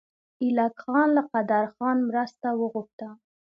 [0.41, 3.09] ایلک خان له قدرخان مرسته وغوښته.